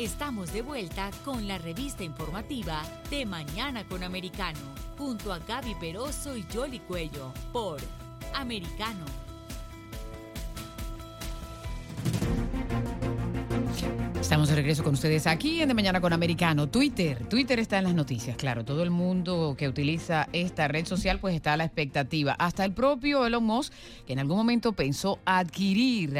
[0.00, 4.58] Estamos de vuelta con la revista informativa de Mañana con Americano,
[4.96, 7.78] junto a Gaby Peroso y Jolly Cuello, por
[8.32, 9.04] Americano.
[14.18, 16.66] Estamos de regreso con ustedes aquí en De Mañana con Americano.
[16.66, 17.26] Twitter.
[17.28, 18.64] Twitter está en las noticias, claro.
[18.64, 22.32] Todo el mundo que utiliza esta red social pues está a la expectativa.
[22.38, 23.74] Hasta el propio Elon Musk,
[24.06, 26.18] que en algún momento pensó adquirir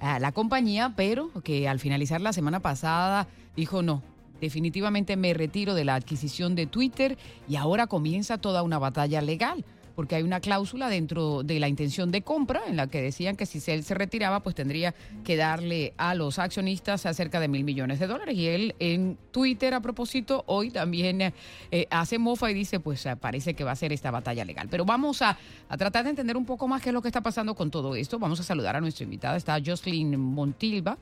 [0.00, 4.02] la compañía, pero que al finalizar la semana pasada dijo no.
[4.40, 7.16] Definitivamente me retiro de la adquisición de Twitter
[7.48, 9.64] y ahora comienza toda una batalla legal
[9.96, 13.46] porque hay una cláusula dentro de la intención de compra en la que decían que
[13.46, 14.94] si él se retiraba, pues tendría
[15.24, 18.36] que darle a los accionistas cerca de mil millones de dólares.
[18.36, 23.16] Y él en Twitter, a propósito, hoy también eh, hace mofa y dice, pues eh,
[23.16, 24.68] parece que va a ser esta batalla legal.
[24.70, 27.22] Pero vamos a, a, tratar de entender un poco más qué es lo que está
[27.22, 28.18] pasando con todo esto.
[28.18, 30.98] Vamos a saludar a nuestra invitada, está Jocelyn Montilva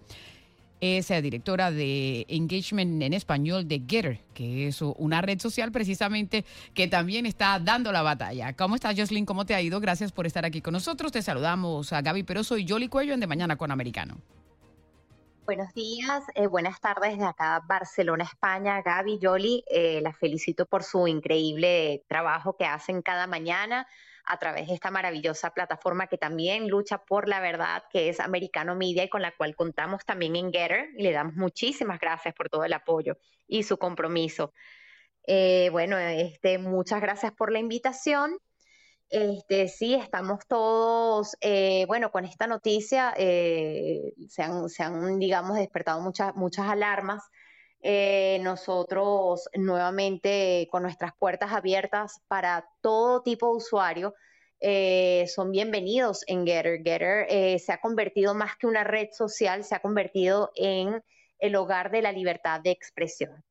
[0.84, 6.88] es directora de Engagement en español de Getter, que es una red social precisamente que
[6.88, 8.52] también está dando la batalla.
[8.52, 9.24] ¿Cómo estás, Jocelyn?
[9.24, 9.80] ¿Cómo te ha ido?
[9.80, 11.10] Gracias por estar aquí con nosotros.
[11.10, 14.18] Te saludamos a Gaby Peroso y Jolly Cuello en De Mañana con Americano.
[15.46, 18.82] Buenos días, eh, buenas tardes de acá, Barcelona, España.
[18.82, 23.86] Gaby, Jolly, eh, las felicito por su increíble trabajo que hacen cada mañana
[24.26, 28.74] a través de esta maravillosa plataforma que también lucha por la verdad, que es Americano
[28.74, 32.48] Media y con la cual contamos también en Getter y le damos muchísimas gracias por
[32.48, 34.52] todo el apoyo y su compromiso.
[35.26, 38.38] Eh, bueno, este, muchas gracias por la invitación.
[39.10, 45.56] Este, sí, estamos todos, eh, bueno, con esta noticia eh, se, han, se, han, digamos,
[45.56, 47.22] despertado muchas, muchas alarmas
[47.86, 54.14] eh, nosotros nuevamente con nuestras puertas abiertas para todo tipo de usuario.
[54.58, 56.78] Eh, son bienvenidos en Getter.
[56.82, 61.02] Getter eh, se ha convertido más que una red social, se ha convertido en
[61.38, 63.44] el hogar de la libertad de expresión.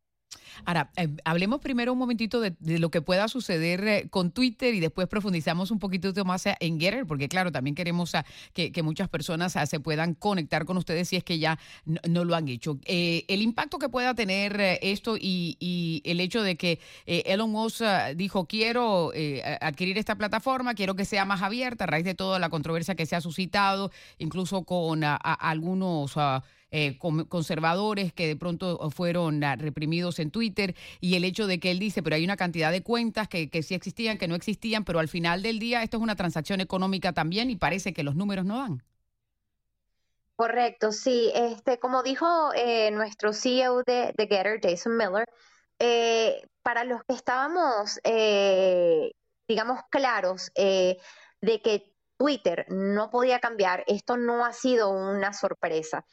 [0.65, 4.79] Ahora, eh, hablemos primero un momentito de, lo que pueda suceder eh, con Twitter y
[4.79, 8.13] después profundizamos un poquito más en Getter, porque claro, también queremos
[8.53, 12.47] que, muchas personas se puedan conectar con ustedes si es que ya no, lo han
[12.49, 12.79] hecho.
[12.85, 17.81] Eh, el impacto que pueda tener esto y, el hecho de que Elon Musk
[18.15, 19.11] dijo, quiero
[19.61, 23.05] adquirir esta plataforma, quiero que sea más abierta a raíz de toda la controversia que
[23.05, 26.17] se ha suscitado, incluso con algunos...
[26.75, 31.69] Eh, conservadores que de pronto fueron ah, reprimidos en Twitter y el hecho de que
[31.69, 34.83] él dice, pero hay una cantidad de cuentas que, que sí existían, que no existían,
[34.83, 38.15] pero al final del día esto es una transacción económica también y parece que los
[38.15, 38.81] números no dan.
[40.35, 41.31] Correcto, sí.
[41.35, 42.25] Este, como dijo
[42.55, 45.27] eh, nuestro CEO de, de, Getter, Jason Miller,
[45.77, 47.99] eh, para los que estábamos,
[49.47, 50.97] digamos, claros de
[51.61, 56.03] que Twitter no podía cambiar, esto no ha sido una sorpresa.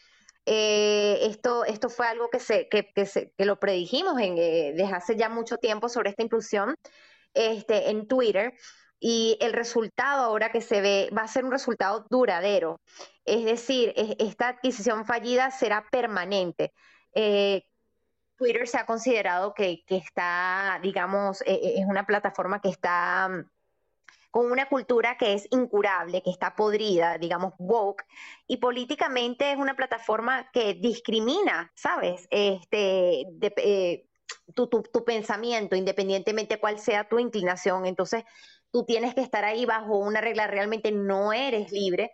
[0.46, 5.28] Eh, esto, esto fue algo que, se, que, que, lo predijimos eh, desde hace ya
[5.28, 6.74] mucho tiempo sobre esta inclusión
[7.34, 8.54] este, en Twitter
[8.98, 12.80] y el resultado ahora que se ve va a ser un resultado duradero.
[13.24, 16.72] Es decir, esta adquisición fallida será permanente.
[17.14, 17.62] Eh,
[18.36, 23.30] Twitter se ha considerado que, que está, digamos, es una plataforma que está
[24.30, 28.04] con una cultura que es incurable, que está podrida, digamos, woke,
[28.46, 32.28] y políticamente es una plataforma que discrimina, ¿sabes?
[32.30, 34.06] Este, eh,
[34.54, 37.86] tu, tu, pensamiento, independientemente cuál sea tu inclinación.
[37.86, 38.24] Entonces,
[38.70, 42.12] tú tienes que estar ahí bajo una regla, realmente no eres libre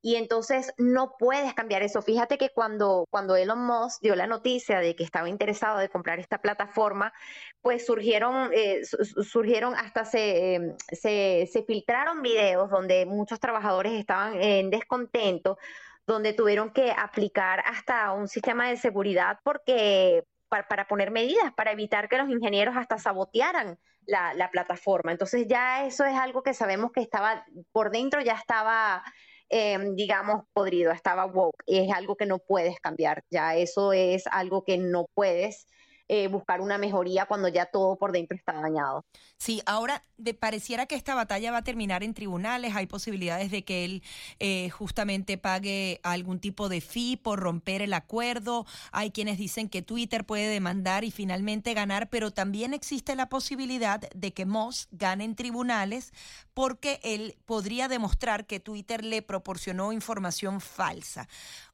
[0.00, 2.02] y entonces no puedes cambiar eso.
[2.02, 6.20] Fíjate que cuando, cuando Elon Musk dio la noticia de que estaba interesado de comprar
[6.20, 7.12] esta plataforma,
[7.60, 14.70] pues surgieron, eh, surgieron hasta se, se, se filtraron videos donde muchos trabajadores estaban en
[14.70, 15.58] descontento,
[16.06, 21.72] donde tuvieron que aplicar hasta un sistema de seguridad porque para, para, poner medidas, para
[21.72, 25.12] evitar que los ingenieros hasta sabotearan la, la, plataforma.
[25.12, 29.04] Entonces ya eso es algo que sabemos que estaba por dentro, ya estaba
[29.50, 31.62] Em, digamos, podrido, estaba woke.
[31.66, 33.22] Es algo que no puedes cambiar.
[33.30, 35.66] Ya eso es algo que no puedes
[36.08, 39.04] eh, buscar una mejoría cuando ya todo por dentro está dañado.
[39.36, 42.74] Sí, ahora de, pareciera que esta batalla va a terminar en tribunales.
[42.74, 44.02] Hay posibilidades de que él
[44.38, 48.66] eh, justamente pague algún tipo de fee por romper el acuerdo.
[48.90, 54.00] Hay quienes dicen que Twitter puede demandar y finalmente ganar, pero también existe la posibilidad
[54.00, 56.12] de que Moss gane en tribunales
[56.54, 61.28] porque él podría demostrar que Twitter le proporcionó información falsa.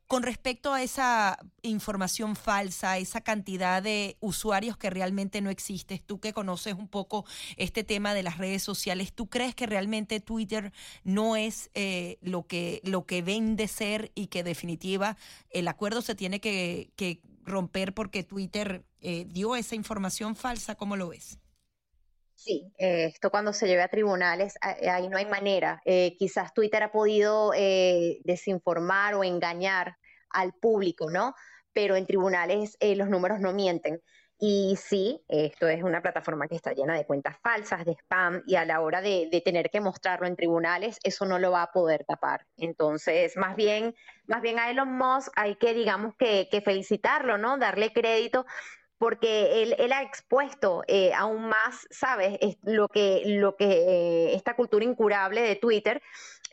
[0.06, 6.20] Con respecto a esa información falsa, esa cantidad de usuarios que realmente no existe, tú
[6.20, 7.24] que conoces un poco
[7.56, 10.72] este tema de las redes sociales, ¿tú crees que realmente Twitter
[11.04, 15.16] no es eh, lo, que, lo que vende ser y que definitiva
[15.50, 16.90] el acuerdo se tiene que,
[17.46, 20.74] romper porque Twitter eh, dio esa información falsa?
[20.74, 21.38] ¿Cómo lo ves?
[22.44, 25.80] Sí, eh, esto cuando se lleve a tribunales, ahí no hay manera.
[25.86, 29.96] Eh, quizás Twitter ha podido eh, desinformar o engañar
[30.28, 31.34] al público, ¿no?
[31.72, 34.02] Pero en tribunales los números no mienten.
[34.38, 38.56] Y sí, esto es una plataforma que está llena de cuentas falsas, de spam, y
[38.56, 42.04] a la hora de, tener que mostrarlo en tribunales, eso no lo va a poder
[42.04, 42.46] tapar.
[42.58, 43.94] Entonces, más bien,
[44.26, 47.56] más bien a Elon Musk hay que, digamos, que, que felicitarlo, ¿no?
[47.56, 48.44] Darle crédito
[48.98, 52.38] porque él, ha expuesto eh, aún más, ¿sabes?
[52.62, 56.00] lo que, lo que eh, esta cultura incurable de Twitter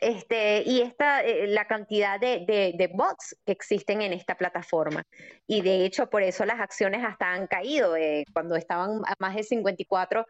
[0.00, 5.04] este, y esta, eh, la cantidad de, bots que existen en esta plataforma.
[5.46, 7.94] Y de hecho, por eso las acciones hasta han caído.
[8.32, 10.26] cuando estaban a más de 54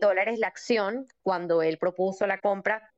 [0.00, 2.90] dólares la acción, cuando él propuso la compra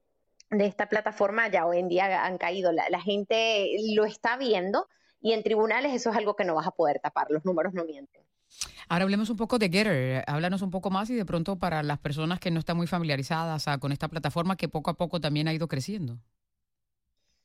[0.51, 2.71] de esta plataforma, ya hoy en día han caído.
[2.73, 4.87] la gente lo está viendo
[5.21, 7.85] y en tribunales eso es algo que no vas a poder tapar, los números no
[7.85, 8.23] mienten.
[8.89, 11.99] Ahora hablemos un poco de Getter, háblanos un poco más y de pronto para las
[11.99, 15.53] personas que no están muy familiarizadas con esta plataforma que poco a poco también ha
[15.53, 16.19] ido creciendo.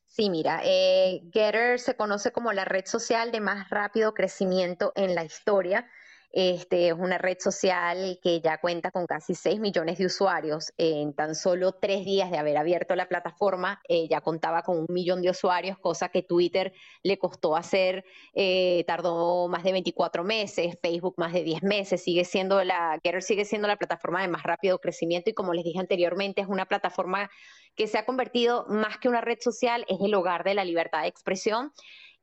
[0.08, 5.16] Sí, mira, eh, Getter se conoce como la red social de más rápido crecimiento en
[5.16, 5.90] la historia.
[6.33, 10.74] Este, es una red social que ya cuenta con casi 6 millones de usuarios.
[10.77, 14.88] En tan solo tres días de haber abierto la plataforma, eh, ya contaba con un
[14.89, 18.03] millón de usuarios, cosa que Twitter le costó hacer,
[18.33, 23.45] eh, tardó más de 24 meses, Facebook más de 10 meses, sigue siendo la, sigue
[23.45, 27.30] siendo la plataforma de más rápido crecimiento y como les dije anteriormente, es una plataforma
[27.75, 31.03] que se ha convertido más que una red social, es el hogar de la libertad
[31.03, 31.71] de expresión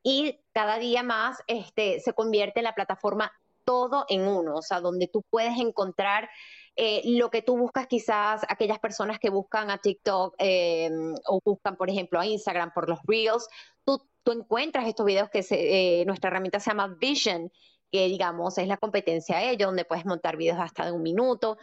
[0.02, 3.32] y cada día más este, se convierte en la plataforma
[3.64, 6.28] todo en uno, o sea, donde tú puedes encontrar
[6.76, 10.90] eh, lo que tú buscas quizás aquellas personas que buscan a TikTok eh,
[11.26, 13.48] o buscan, por ejemplo, a Instagram por los Reels,
[13.84, 17.50] tú, tú encuentras estos videos que se, eh, nuestra herramienta se llama Vision,
[17.90, 21.58] que digamos es la competencia a ello, donde puedes montar videos hasta de un minuto.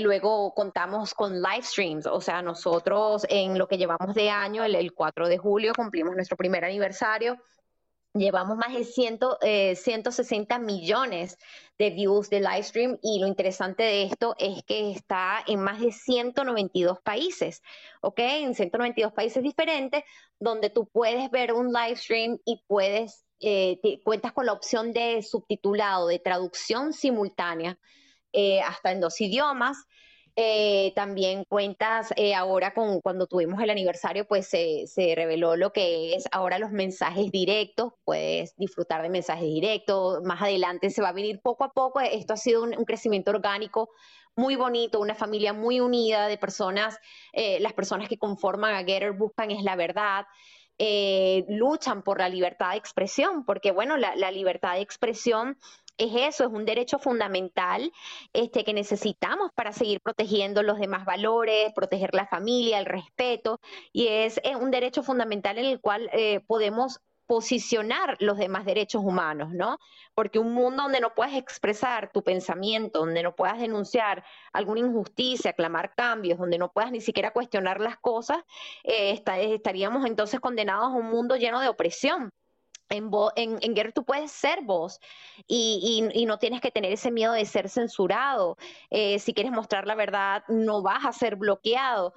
[0.00, 4.74] luego contamos con live streams, o sea, nosotros en lo que llevamos de año, el,
[4.74, 7.38] el 4 de julio, cumplimos nuestro primer aniversario
[8.16, 8.84] Llevamos más de
[9.76, 11.38] 160 eh, millones
[11.78, 15.80] de views de live stream y lo interesante de esto es que está en más
[15.80, 17.62] de 192 países,
[18.00, 18.18] ¿ok?
[18.18, 20.02] En 192 países diferentes
[20.38, 25.22] donde tú puedes ver un live stream y puedes, eh, cuentas con la opción de
[25.22, 27.78] subtitulado, de traducción simultánea,
[28.32, 29.76] eh, hasta en dos idiomas.
[30.38, 34.86] Eh, también cuentas eh, ahora con cuando tuvimos el aniversario, pues se,
[35.16, 40.90] reveló lo que es ahora los mensajes directos, puedes disfrutar de mensajes directos, más adelante
[40.90, 43.88] se va a venir poco a poco, esto ha sido un, crecimiento orgánico
[44.36, 46.98] muy bonito, una familia muy unida de personas,
[47.32, 50.26] eh, las personas que conforman a Getter buscan es la verdad.
[51.48, 55.56] luchan por la libertad de expresión, porque bueno, la libertad de expresión
[55.98, 57.92] es eso, es un derecho fundamental
[58.32, 63.60] este, que necesitamos para seguir protegiendo los demás valores, proteger la familia, el respeto,
[63.92, 69.02] y es eh, un derecho fundamental en el cual eh, podemos posicionar los demás derechos
[69.04, 69.78] humanos, ¿no?
[70.14, 75.52] Porque un mundo donde no puedas expresar tu pensamiento, donde no puedas denunciar alguna injusticia,
[75.52, 78.38] clamar cambios, donde no puedas ni siquiera cuestionar las cosas,
[78.84, 79.20] eh,
[79.52, 82.30] estaríamos entonces condenados a un mundo lleno de opresión
[82.88, 85.00] en, en, en Guerra tú puedes ser vos
[85.46, 88.56] y, y, no tienes que tener ese miedo de ser censurado.
[88.90, 92.14] Eh, si quieres mostrar la verdad, no vas a ser bloqueado.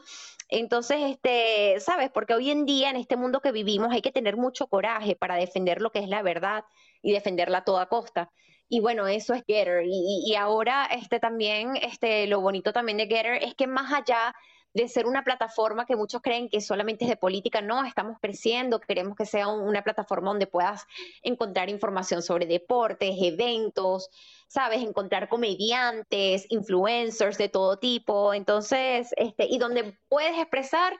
[0.49, 2.09] Entonces, este, ¿sabes?
[2.11, 5.35] Porque hoy en día, en este mundo que vivimos, hay que tener mucho coraje para
[5.35, 6.65] defender lo que es la verdad
[7.01, 8.31] y defenderla a toda costa.
[8.67, 9.83] Y bueno, eso es Getter.
[9.85, 14.35] Y, y ahora, este también, este, lo bonito también de Getter es que más allá
[14.73, 17.61] de ser una plataforma que muchos creen que solamente es de política.
[17.61, 20.85] No, estamos creciendo, queremos que sea una plataforma donde puedas
[21.23, 24.09] encontrar información sobre deportes, eventos,
[24.47, 28.33] sabes, encontrar comediantes, influencers de todo tipo.
[28.33, 30.93] Entonces, este, y donde puedes expresar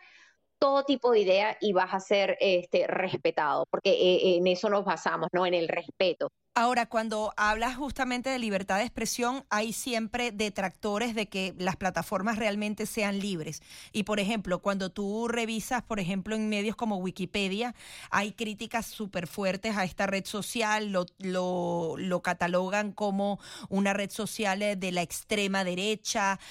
[0.60, 4.84] todo tipo de idea y vas a ser este, respetado, porque eh, en eso nos
[4.84, 5.46] basamos, ¿no?
[5.46, 6.32] En el respeto.
[6.60, 12.38] Ahora, cuando hablas justamente de libertad de expresión, hay siempre detractores de que las plataformas
[12.38, 13.62] realmente sean libres.
[13.94, 17.76] Y, por ejemplo, cuando tú revisas, por ejemplo, en medios como Wikipedia,
[18.12, 23.40] hay críticas súper fuertes a esta red social, lo, lo, lo, catalogan como
[23.70, 26.42] una red social de la extrema derecha,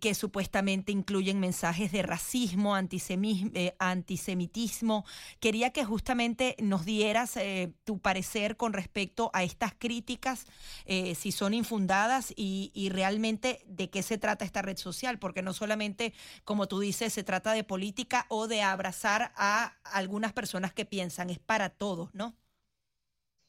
[0.00, 5.04] que supuestamente incluyen mensajes de racismo, eh, antisemitismo.
[5.40, 10.46] Quería que justamente nos dieras eh, tu parecer con respecto a estas críticas,
[10.86, 15.52] eh, si son infundadas y, realmente de qué se trata esta red social, porque no
[15.52, 20.84] solamente, como tú dices, se trata de política o de abrazar a algunas personas que
[20.84, 22.34] piensan, es para todos, ¿no?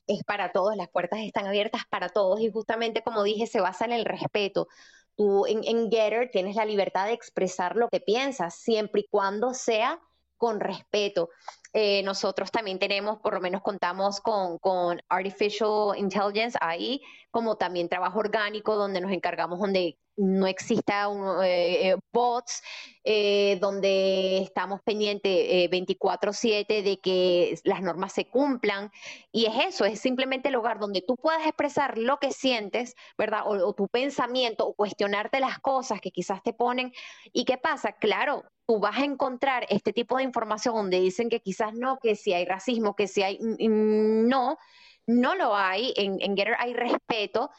[0.07, 3.85] Es para todos, las puertas están abiertas para todos y justamente como dije, se basa
[3.85, 4.67] en el respeto.
[5.15, 9.53] Tú en, en Getter tienes la libertad de expresar lo que piensas, siempre y cuando
[9.53, 9.99] sea
[10.39, 11.29] con respeto.
[11.73, 17.89] Eh, nosotros también tenemos, por lo menos contamos con, con, Artificial Intelligence ahí, como también
[17.89, 21.07] trabajo orgánico, donde nos encargamos donde no exista
[21.43, 22.61] eh, eh, bots,
[23.61, 28.91] donde estamos pendientes 24/7 de que las normas se cumplan.
[29.31, 33.43] Y es eso, es simplemente el lugar donde tú puedas expresar lo que sientes, ¿verdad?
[33.45, 36.91] O, o tu pensamiento, o cuestionarte las cosas que quizás te ponen.
[37.31, 37.93] ¿Y qué pasa?
[37.93, 42.15] Claro, tú vas a encontrar este tipo de información donde dicen que quizás no, que
[42.15, 43.39] si hay racismo, que si hay...
[43.41, 44.59] No,
[45.07, 45.91] no lo hay.
[45.97, 47.49] En, en Getter hay respeto.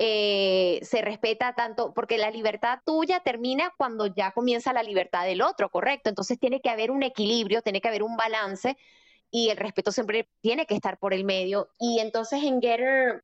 [0.00, 5.40] Eh, se respeta tanto, porque la libertad tuya termina cuando ya comienza la libertad del
[5.40, 6.08] otro, ¿correcto?
[6.08, 8.76] Entonces tiene que haber un equilibrio, tiene que haber un balance
[9.30, 11.68] y el respeto siempre tiene que estar por el medio.
[11.78, 13.22] Y entonces en Getter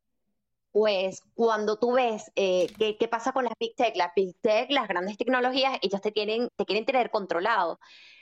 [0.72, 2.66] pues cuando tú ves eh,
[2.98, 6.48] qué, pasa con las Big Tech, las Big Tech, las grandes tecnologías, ellas te, tienen,
[6.56, 7.78] te quieren tener controlado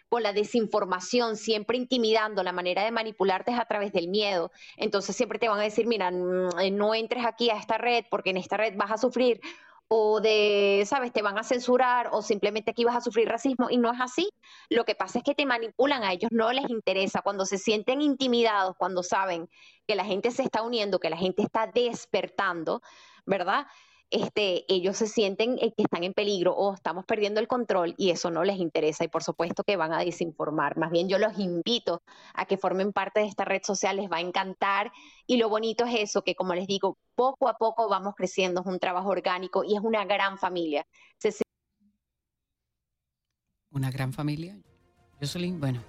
[0.09, 4.51] con la desinformación, siempre intimidando, la manera de manipularte es a través del miedo.
[4.77, 8.37] Entonces siempre te van a decir, mira, no entres aquí a esta red porque en
[8.37, 9.41] esta red vas a sufrir
[9.93, 13.77] o de, sabes, te van a censurar o simplemente aquí vas a sufrir racismo y
[13.77, 14.31] no es así.
[14.69, 18.01] Lo que pasa es que te manipulan, a ellos no les interesa, cuando se sienten
[18.01, 19.49] intimidados, cuando saben
[19.89, 22.83] que la gente se está uniendo, que la gente está despertando,
[23.27, 23.67] ¿verdad?
[24.11, 28.11] Este, ellos se sienten eh, que están en peligro o estamos perdiendo el control y
[28.11, 30.77] eso no les interesa y por supuesto que van a desinformar.
[30.77, 32.03] Más bien yo los invito
[32.35, 34.93] a que formen parte de esta red social, les va a encantar
[35.27, 38.67] y lo bonito es eso, que como les digo, poco a poco vamos creciendo, es
[38.67, 40.87] un trabajo orgánico y es una gran familia.
[43.71, 44.59] Una gran familia.
[45.21, 45.81] Jocelyn, bueno,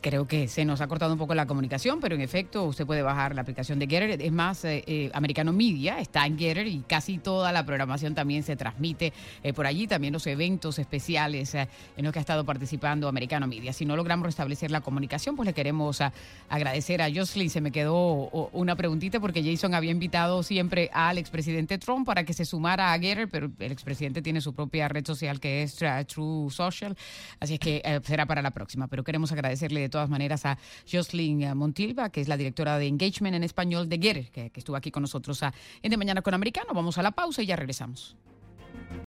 [0.00, 3.02] Creo que se nos ha cortado un poco la comunicación, pero en efecto usted puede
[3.02, 4.22] bajar la aplicación de Getter.
[4.22, 8.42] Es más, eh, eh, Americano Media está en Getter y casi toda la programación también
[8.42, 13.08] se transmite eh, por allí, también los eventos especiales en los que ha estado participando
[13.08, 13.74] Americano Media.
[13.74, 16.00] Si no logramos restablecer la comunicación, pues le queremos
[16.48, 17.50] agradecer a Jocelyn.
[17.50, 22.32] Se me quedó una preguntita porque Jason había invitado siempre al expresidente Trump para que
[22.32, 25.76] se sumara a Getter, pero el expresidente tiene su propia red social que es
[26.06, 26.96] True Social,
[27.38, 28.86] así es que será para la próxima.
[28.88, 30.58] Pero queremos agradecerle de todas maneras a
[30.90, 34.76] Jocelyn eh, Montilva, que es la directora de Engagement en español de Getter, que, estuvo
[34.76, 36.72] aquí con nosotros ah, en De Mañana con Americano.
[36.74, 38.16] Vamos a la pausa y ya regresamos.